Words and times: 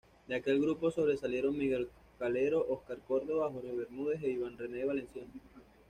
De 0.27 0.33
aquel 0.33 0.59
grupo 0.59 0.89
sobresalieron 0.89 1.55
Miguel 1.55 1.87
Calero, 2.17 2.65
Óscar 2.69 2.97
Córdoba, 3.07 3.51
Jorge 3.51 3.71
Bermúdez 3.71 4.23
e 4.23 4.31
Iván 4.31 4.57
Rene 4.57 4.83
Valenciano. 4.83 5.29